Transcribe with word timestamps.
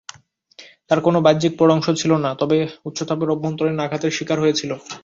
তার 0.89 0.99
কোনও 1.01 1.19
বাহ্যিক 1.21 1.53
পোড়া 1.57 1.73
অংশ 1.75 1.87
ছিল 2.01 2.11
না, 2.25 2.31
তবে 2.41 2.57
উচ্চ 2.87 2.99
তাপের 3.03 3.33
অভ্যন্তরীণ 3.33 3.77
আঘাতের 3.79 4.15
শিকার 4.17 4.37
হয়েছিল। 4.41 4.71